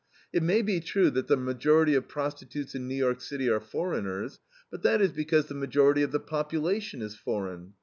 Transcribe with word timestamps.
It 0.33 0.41
may 0.41 0.63
be 0.63 0.79
true 0.79 1.11
that 1.11 1.27
the 1.27 1.37
majority 1.37 1.93
of 1.93 2.07
prostitutes 2.07 2.73
in 2.73 2.87
New 2.87 2.95
York 2.95 3.21
City 3.21 3.47
are 3.51 3.59
foreigners, 3.59 4.39
but 4.71 4.81
that 4.81 4.99
is 4.99 5.11
because 5.11 5.45
the 5.45 5.53
majority 5.53 6.01
of 6.01 6.11
the 6.11 6.19
population 6.19 7.03
is 7.03 7.15
foreign. 7.15 7.73